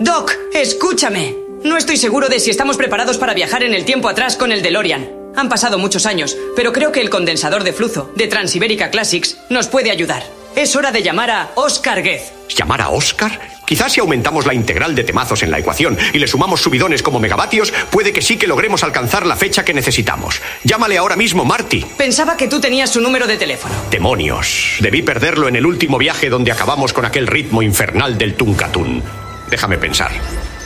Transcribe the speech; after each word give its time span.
Doc, 0.00 0.32
escúchame. 0.52 1.36
No 1.62 1.76
estoy 1.76 1.96
seguro 1.96 2.28
de 2.28 2.40
si 2.40 2.50
estamos 2.50 2.76
preparados 2.76 3.16
para 3.16 3.32
viajar 3.32 3.62
en 3.62 3.74
el 3.74 3.84
tiempo 3.84 4.08
atrás 4.08 4.36
con 4.36 4.50
el 4.50 4.60
DeLorean. 4.60 5.08
Han 5.36 5.48
pasado 5.48 5.78
muchos 5.78 6.04
años, 6.04 6.36
pero 6.56 6.72
creo 6.72 6.90
que 6.90 7.00
el 7.00 7.10
condensador 7.10 7.62
de 7.62 7.72
flujo 7.72 8.10
de 8.16 8.26
Transiberica 8.26 8.90
Classics 8.90 9.38
nos 9.50 9.68
puede 9.68 9.92
ayudar. 9.92 10.24
Es 10.56 10.74
hora 10.74 10.90
de 10.90 11.02
llamar 11.02 11.30
a 11.30 11.50
Oscar 11.54 12.02
Gez. 12.02 12.32
¿Llamar 12.56 12.80
a 12.80 12.88
Oscar? 12.88 13.40
Quizás 13.66 13.92
si 13.92 14.00
aumentamos 14.00 14.46
la 14.46 14.54
integral 14.54 14.96
de 14.96 15.04
temazos 15.04 15.44
en 15.44 15.52
la 15.52 15.60
ecuación 15.60 15.96
y 16.12 16.18
le 16.18 16.26
sumamos 16.26 16.60
subidones 16.60 17.02
como 17.02 17.20
megavatios, 17.20 17.72
puede 17.90 18.12
que 18.12 18.20
sí 18.20 18.36
que 18.36 18.48
logremos 18.48 18.82
alcanzar 18.82 19.26
la 19.26 19.36
fecha 19.36 19.64
que 19.64 19.74
necesitamos. 19.74 20.42
Llámale 20.64 20.98
ahora 20.98 21.16
mismo, 21.16 21.44
Marty. 21.44 21.84
Pensaba 21.96 22.36
que 22.36 22.48
tú 22.48 22.60
tenías 22.60 22.90
su 22.90 23.00
número 23.00 23.28
de 23.28 23.36
teléfono. 23.36 23.74
Demonios. 23.92 24.76
Debí 24.80 25.02
perderlo 25.02 25.46
en 25.46 25.54
el 25.54 25.66
último 25.66 25.98
viaje 25.98 26.30
donde 26.30 26.50
acabamos 26.50 26.92
con 26.92 27.04
aquel 27.04 27.28
ritmo 27.28 27.62
infernal 27.62 28.18
del 28.18 28.34
Tuncatún. 28.34 29.23
Déjame 29.50 29.78
pensar. 29.78 30.10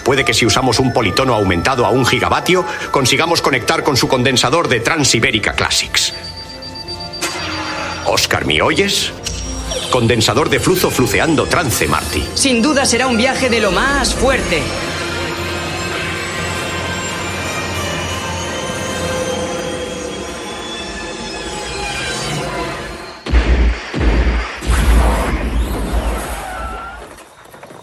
Puede 0.04 0.24
que 0.24 0.32
si 0.32 0.46
usamos 0.46 0.78
un 0.78 0.92
politono 0.92 1.34
aumentado 1.34 1.84
a 1.84 1.90
un 1.90 2.06
gigavatio, 2.06 2.64
consigamos 2.90 3.42
conectar 3.42 3.82
con 3.82 3.96
su 3.96 4.08
condensador 4.08 4.68
de 4.68 4.80
Transiberica 4.80 5.52
Classics. 5.52 6.14
Oscar, 8.06 8.46
¿me 8.46 8.62
oyes? 8.62 9.12
Condensador 9.90 10.48
de 10.48 10.60
flujo 10.60 10.90
fluceando 10.90 11.46
trance, 11.46 11.86
Marty. 11.86 12.24
Sin 12.34 12.62
duda 12.62 12.86
será 12.86 13.06
un 13.06 13.16
viaje 13.16 13.50
de 13.50 13.60
lo 13.60 13.70
más 13.70 14.14
fuerte. 14.14 14.62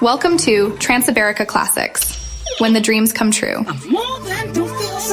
Welcome 0.05 0.37
to 0.37 0.69
Transiberica 0.73 1.47
Classics, 1.47 2.15
when 2.59 2.73
the 2.73 2.79
dreams 2.79 3.11
come 3.11 3.31
true. 3.31 3.63
More 3.89 4.19
than 4.19 4.53
two 4.53 4.67
feels 4.67 5.11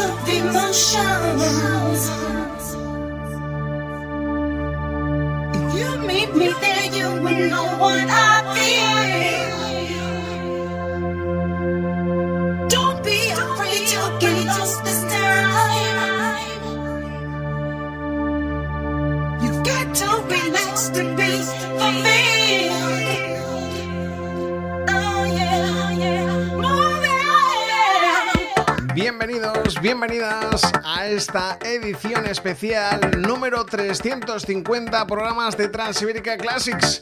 Bienvenidos, 29.24 29.80
bienvenidas 29.80 30.72
a 30.84 31.06
esta 31.06 31.56
edición 31.62 32.26
especial 32.26 32.98
número 33.20 33.64
350 33.64 35.06
programas 35.06 35.56
de 35.56 35.68
Transiberica 35.68 36.36
Classics. 36.36 37.00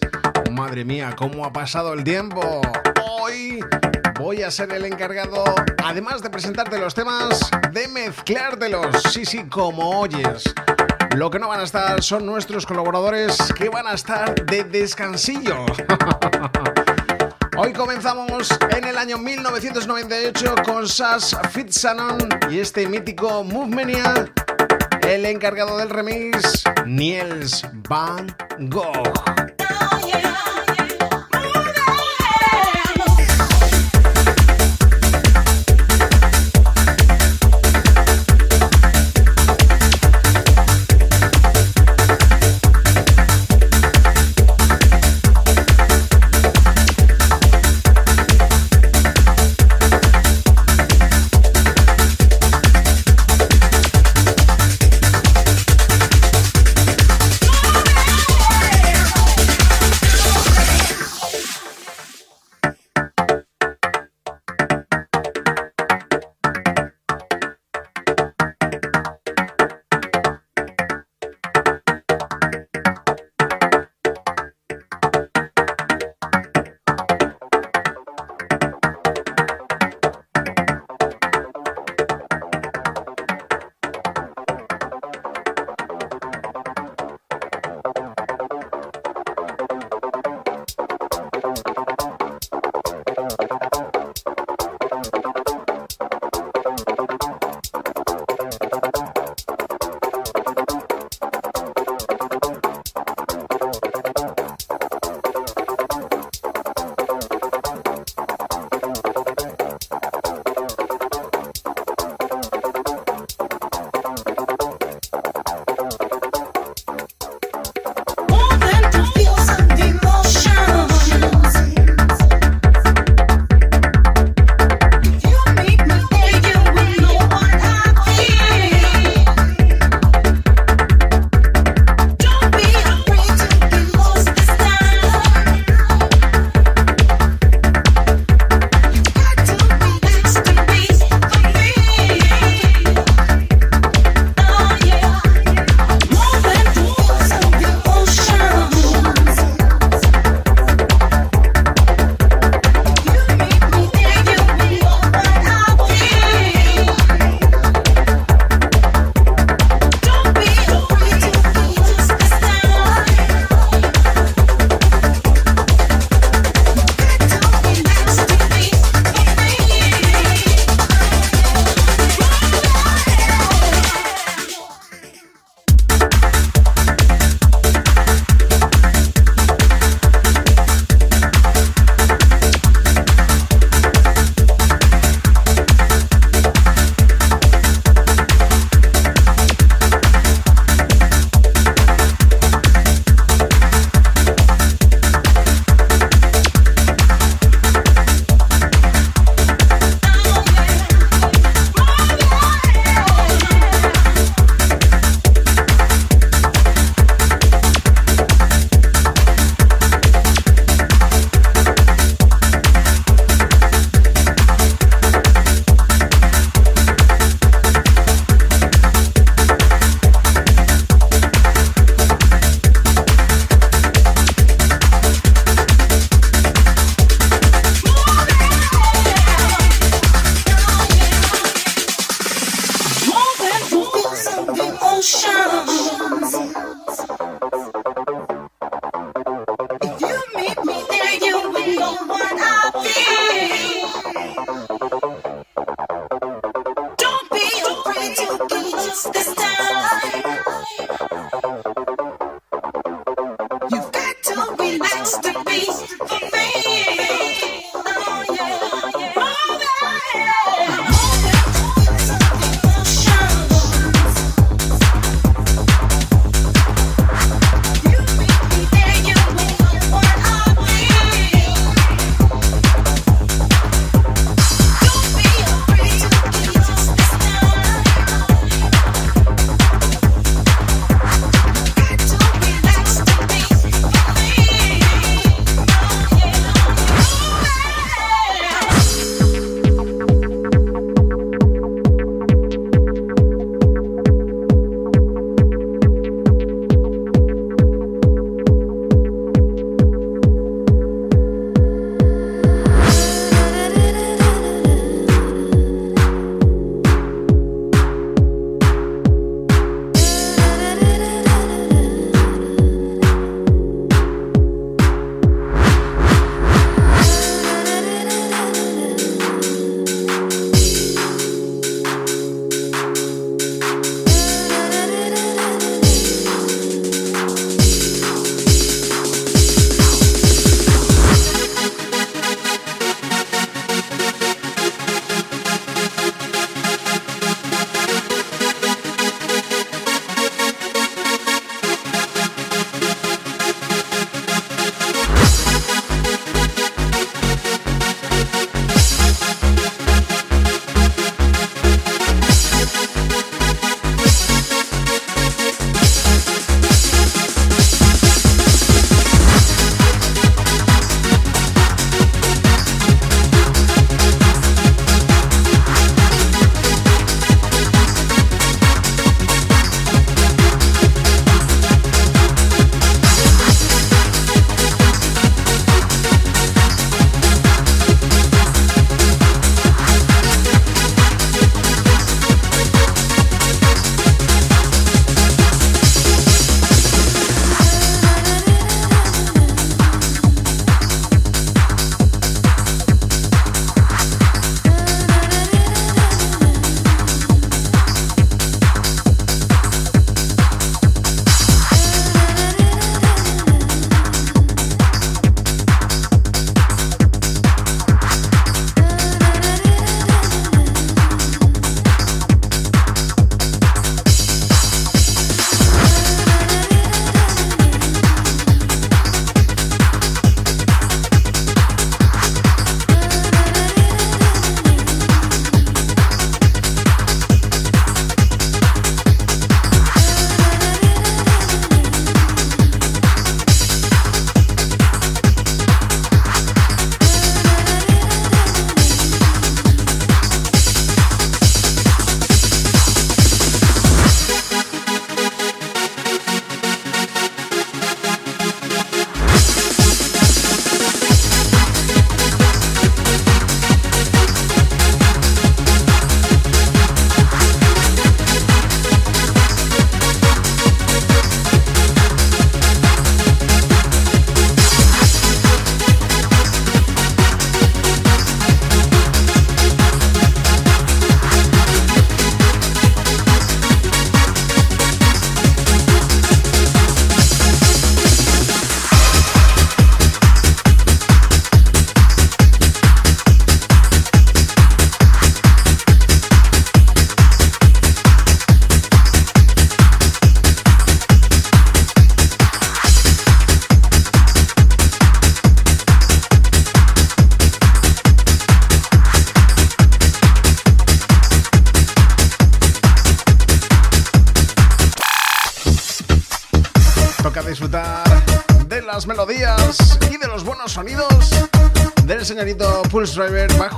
Madre 0.50 0.84
mía, 0.84 1.14
cómo 1.16 1.46
ha 1.46 1.52
pasado 1.54 1.94
el 1.94 2.04
tiempo. 2.04 2.60
Hoy 3.02 3.60
voy 4.18 4.42
a 4.42 4.50
ser 4.50 4.70
el 4.72 4.84
encargado, 4.84 5.44
además 5.82 6.20
de 6.20 6.28
presentarte 6.28 6.78
los 6.78 6.94
temas, 6.94 7.50
de 7.72 7.88
mezclártelos. 7.88 9.02
Sí, 9.10 9.24
sí, 9.24 9.44
como 9.48 10.00
oyes. 10.00 10.44
Lo 11.16 11.30
que 11.30 11.38
no 11.38 11.48
van 11.48 11.60
a 11.60 11.64
estar 11.64 12.02
son 12.02 12.26
nuestros 12.26 12.66
colaboradores 12.66 13.38
que 13.56 13.70
van 13.70 13.86
a 13.86 13.94
estar 13.94 14.34
de 14.44 14.64
descansillo. 14.64 15.64
Hoy 17.62 17.74
comenzamos 17.74 18.48
en 18.74 18.84
el 18.84 18.96
año 18.96 19.18
1998 19.18 20.54
con 20.64 20.88
Sash 20.88 21.34
Fitzanon 21.50 22.16
y 22.50 22.58
este 22.58 22.88
mítico 22.88 23.44
Movemania. 23.44 24.32
El 25.06 25.26
encargado 25.26 25.76
del 25.76 25.90
remix, 25.90 26.64
Niels 26.86 27.62
Van 27.86 28.34
Gogh. 28.60 29.39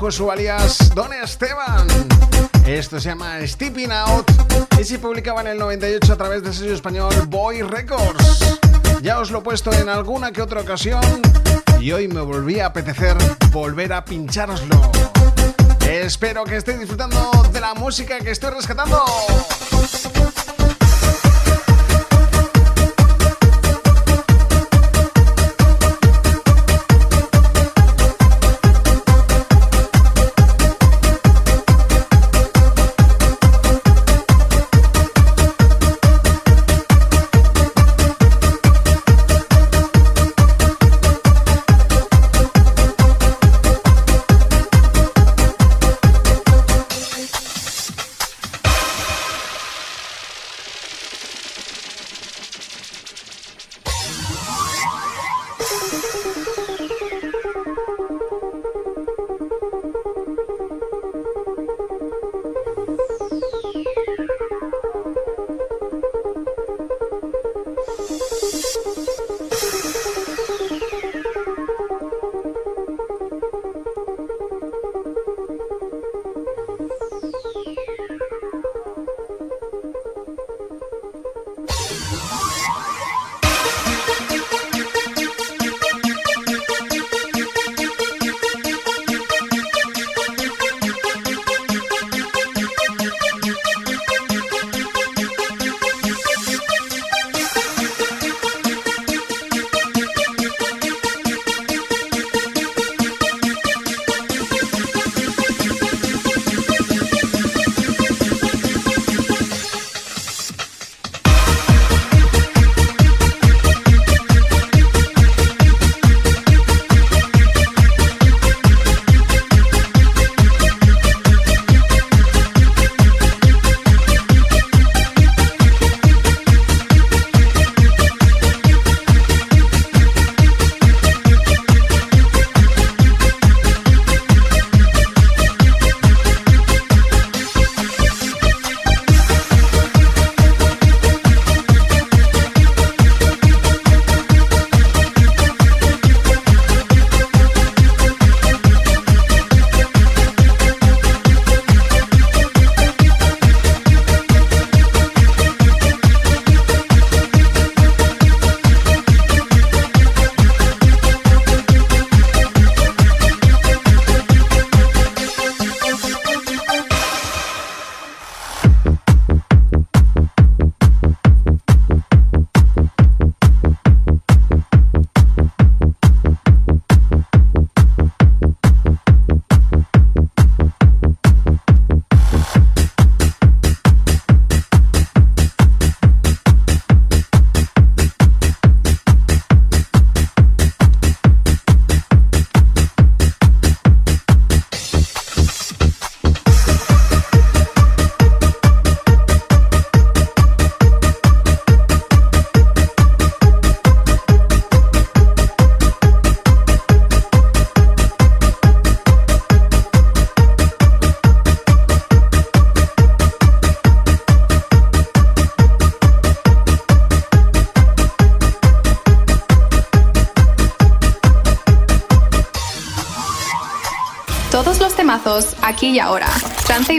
Driver 0.02 0.10
bajo 0.10 0.10
su 0.10 0.30
alias 0.32 0.92
Don 0.96 1.12
Esteban. 1.12 1.86
Esto 2.66 2.98
se 2.98 3.10
llama 3.10 3.38
Stepping 3.46 3.92
Out 3.92 4.32
y 4.80 4.82
se 4.82 4.98
publicaba 4.98 5.42
en 5.42 5.46
el 5.46 5.58
98 5.58 6.12
a 6.12 6.16
través 6.16 6.42
del 6.42 6.52
sello 6.52 6.74
español 6.74 7.14
Boy 7.28 7.62
Records. 7.62 8.58
Ya 9.00 9.20
os 9.20 9.30
lo 9.30 9.38
he 9.38 9.42
puesto 9.42 9.72
en 9.72 9.88
alguna 9.88 10.32
que 10.32 10.42
otra 10.42 10.60
ocasión 10.60 11.04
y 11.78 11.92
hoy 11.92 12.08
me 12.08 12.20
volví 12.20 12.58
a 12.58 12.66
apetecer 12.66 13.16
volver 13.52 13.92
a 13.92 14.04
pincharoslo. 14.04 14.90
Espero 15.88 16.42
que 16.42 16.56
estéis 16.56 16.80
disfrutando 16.80 17.30
de 17.52 17.60
la 17.60 17.74
música 17.74 18.18
que 18.18 18.32
estoy 18.32 18.50
rescatando. 18.50 19.04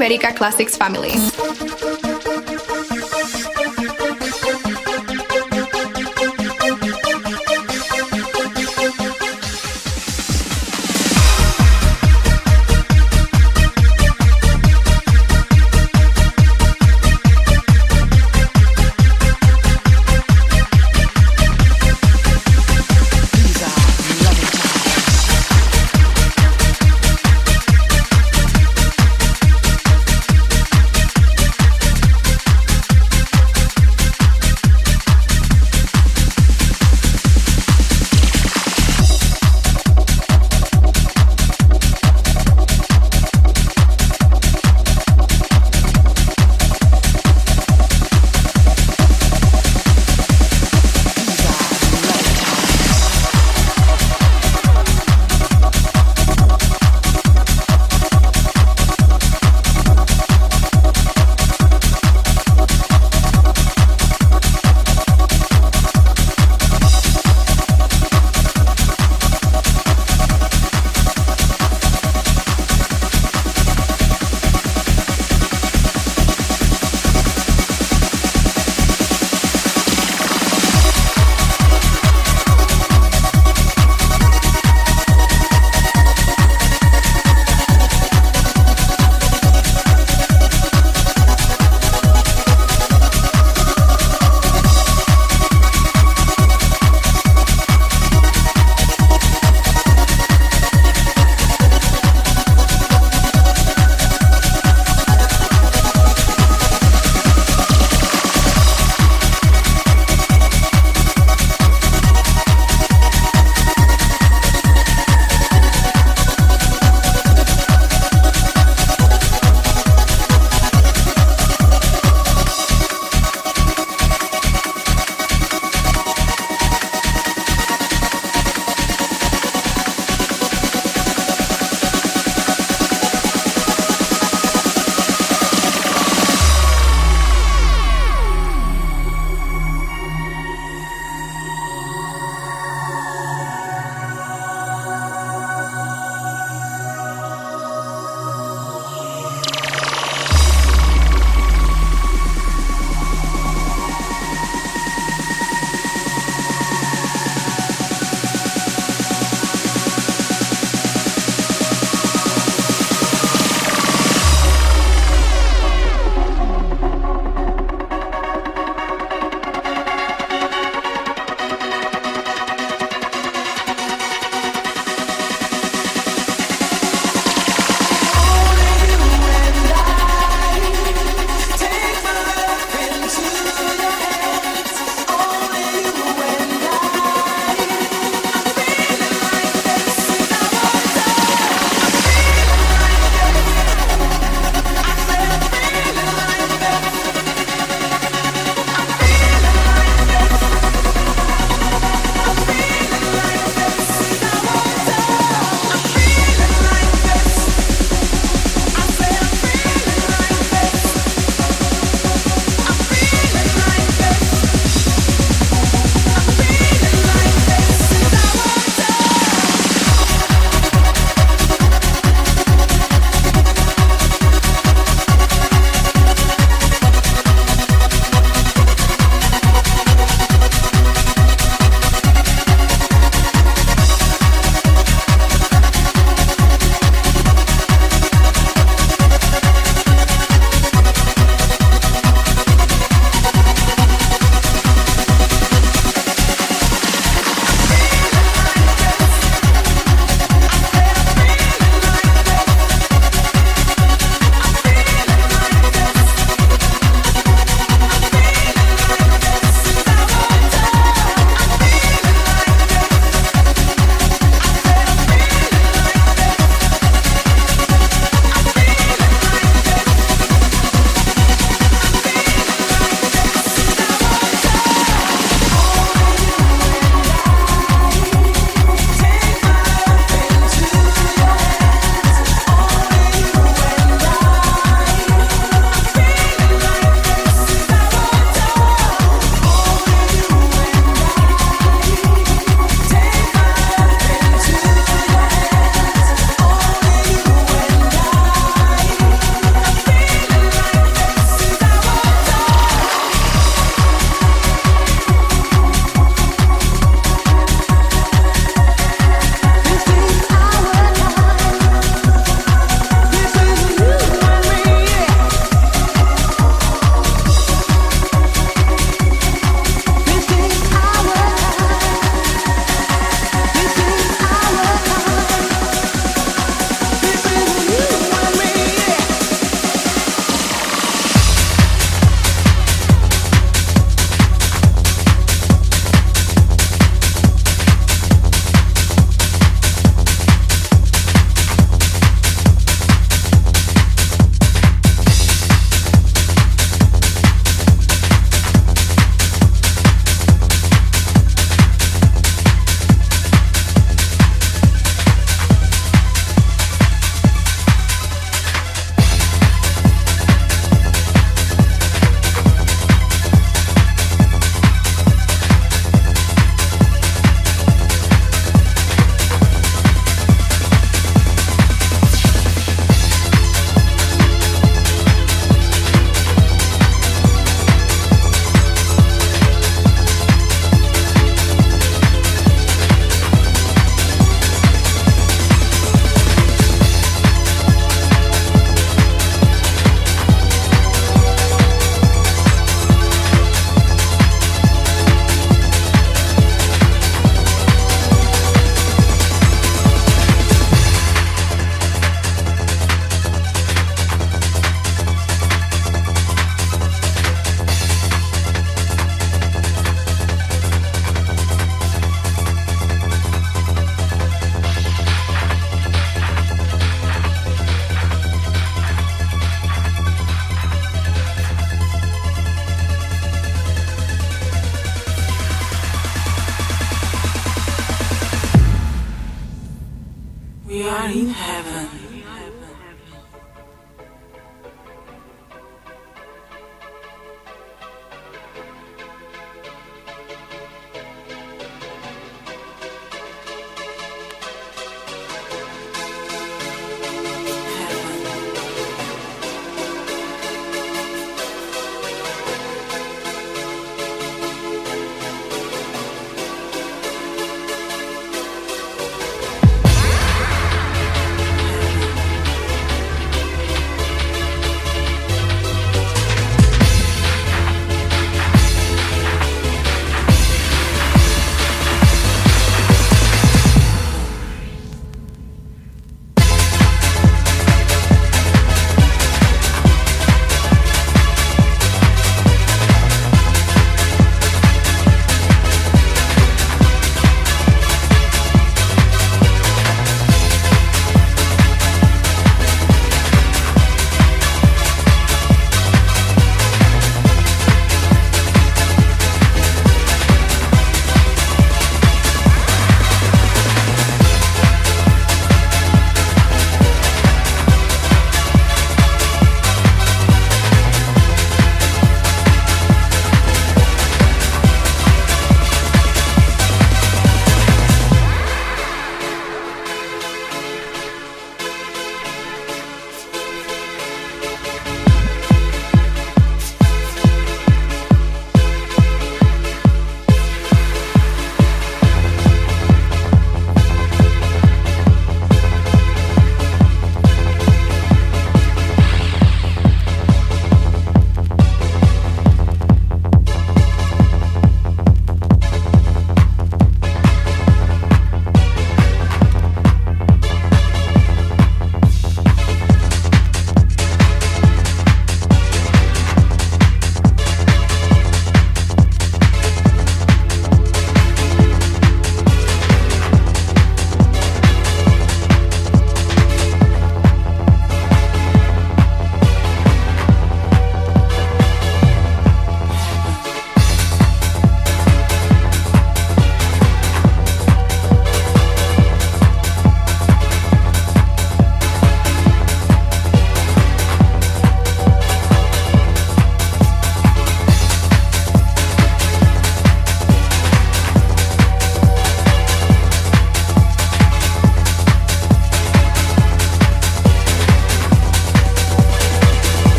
Ibérica 0.00 0.32
Classics 0.32 0.78
Family. 0.78 1.29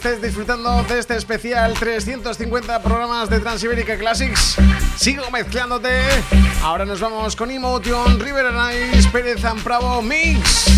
Estés 0.00 0.22
disfrutando 0.22 0.82
de 0.84 0.98
este 0.98 1.14
especial 1.14 1.74
350 1.74 2.82
programas 2.82 3.28
de 3.28 3.38
Transiberica 3.38 3.98
Classics. 3.98 4.56
Sigo 4.96 5.30
mezclándote. 5.30 5.90
Ahora 6.62 6.86
nos 6.86 7.00
vamos 7.00 7.36
con 7.36 7.50
Emotion, 7.50 8.18
River 8.18 8.46
Ice, 8.94 9.10
Pérez 9.10 9.42
Pravo 9.62 10.00
Mix. 10.00 10.70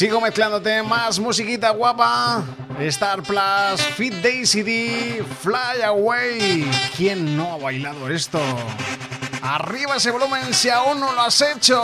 Sigo 0.00 0.18
mezclándote 0.18 0.82
más 0.82 1.18
musiquita 1.18 1.68
guapa. 1.72 2.42
Star 2.78 3.22
Plus, 3.22 3.82
Fit 3.96 4.14
Daisy 4.14 4.62
D, 4.62 5.22
Fly 5.42 5.82
Away. 5.84 6.70
¿Quién 6.96 7.36
no 7.36 7.52
ha 7.52 7.58
bailado 7.58 8.08
esto? 8.08 8.40
Arriba 9.42 9.96
ese 9.96 10.10
volumen 10.10 10.54
si 10.54 10.70
aún 10.70 11.00
no 11.00 11.12
lo 11.12 11.20
has 11.20 11.42
hecho. 11.42 11.82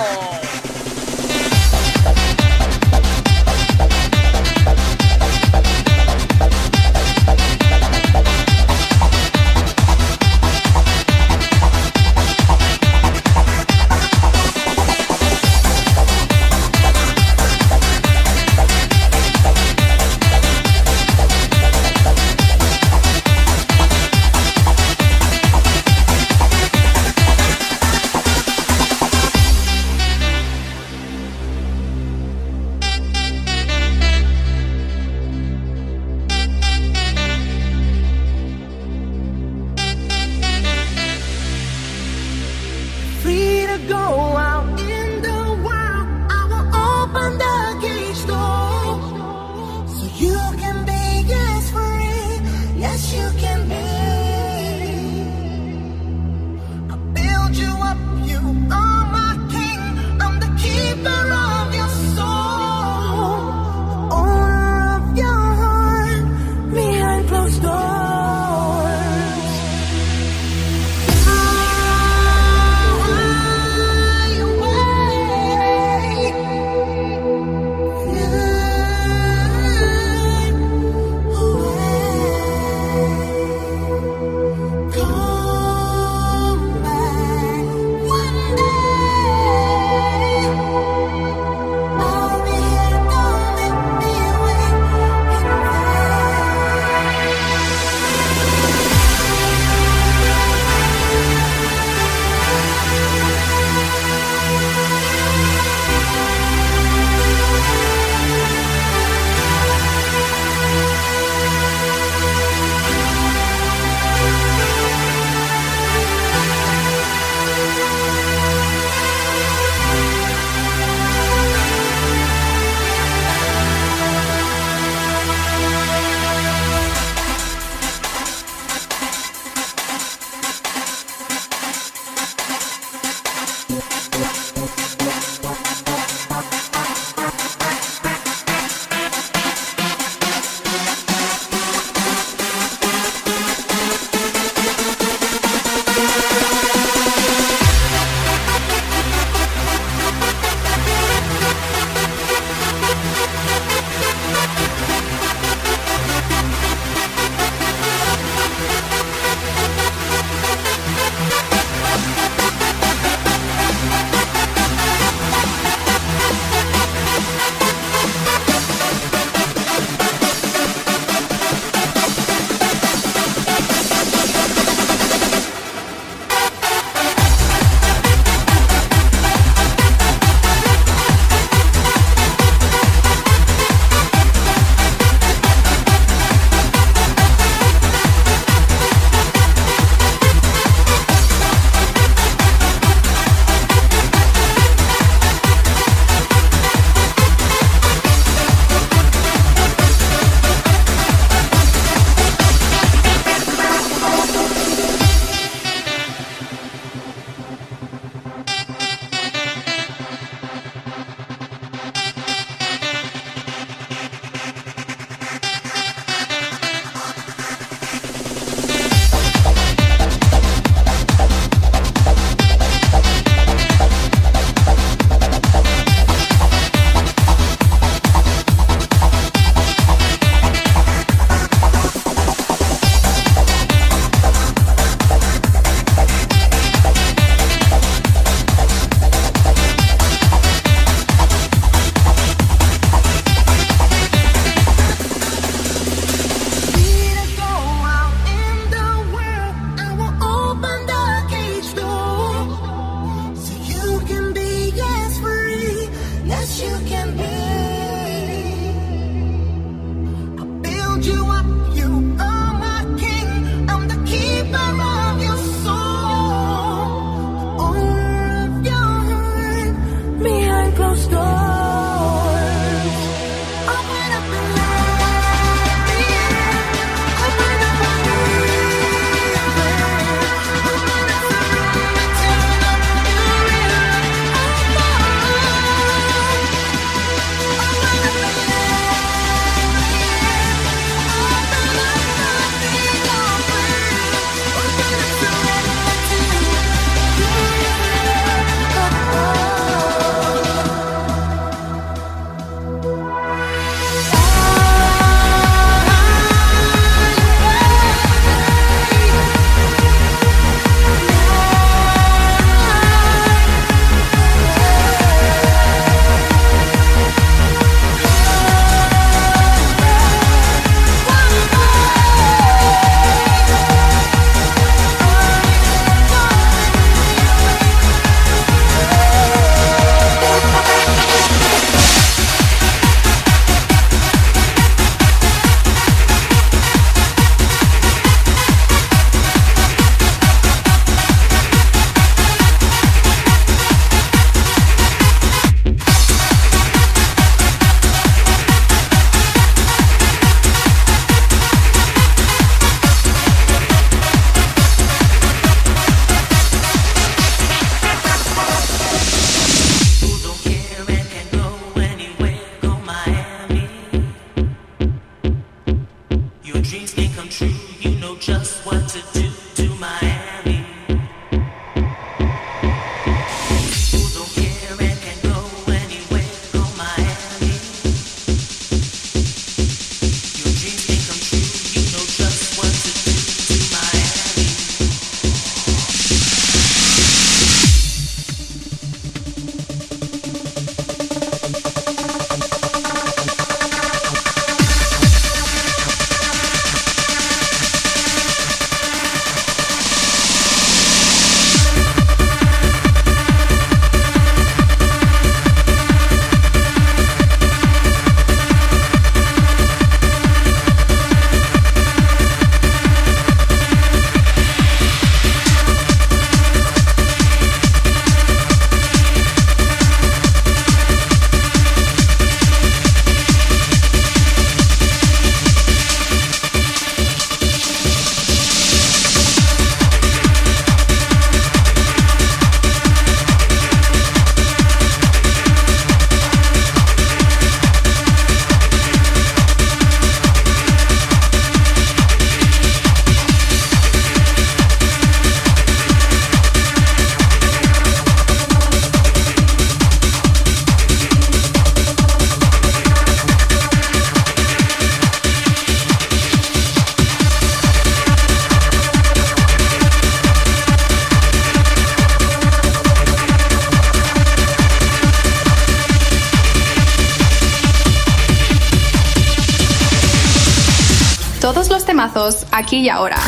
Aquí 472.57 472.79
y 472.79 472.89
ahora. 472.89 473.19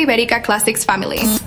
Ibérica 0.00 0.42
Classics 0.42 0.84
Family. 0.84 1.41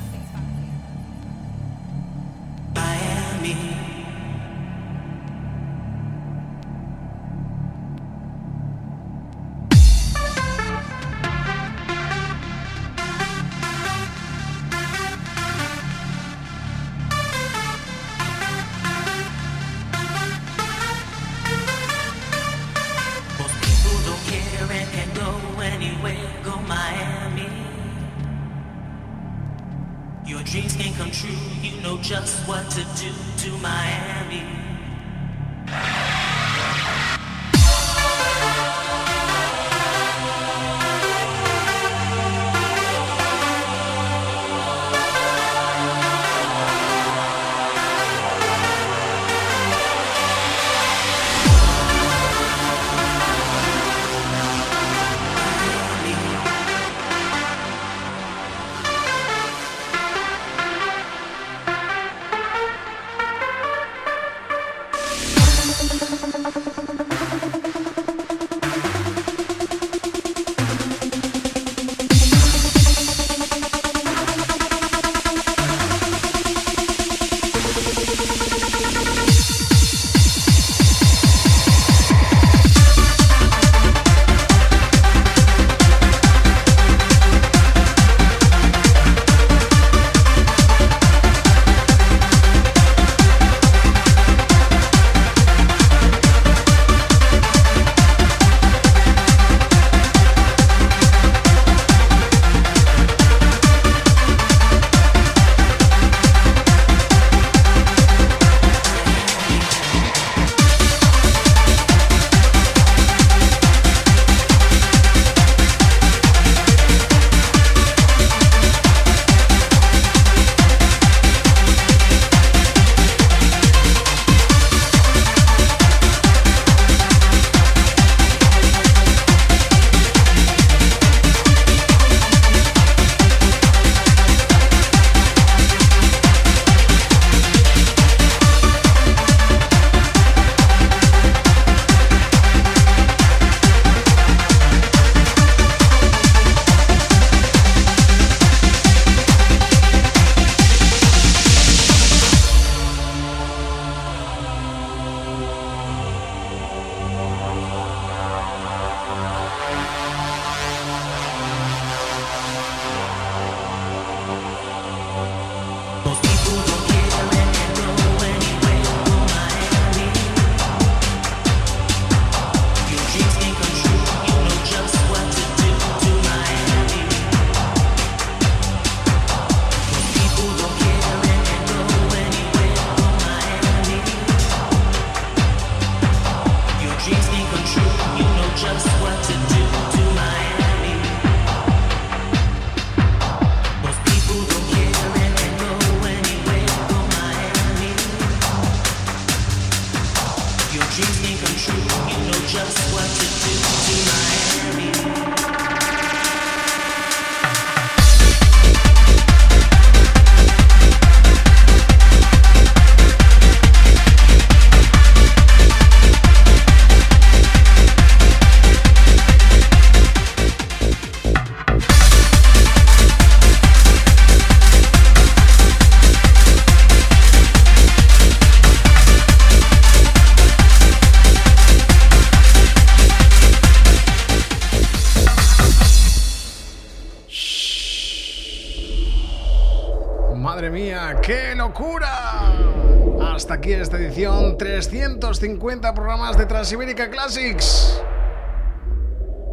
350 244.89 245.93
programas 245.93 246.37
de 246.37 246.45
Transibérica 246.45 247.09
Classics. 247.09 248.01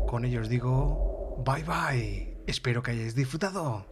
Con 0.06 0.24
ellos 0.24 0.48
digo, 0.48 1.42
bye 1.44 1.64
bye. 1.64 2.36
Espero 2.46 2.82
que 2.82 2.90
hayáis 2.90 3.14
disfrutado 3.14 3.86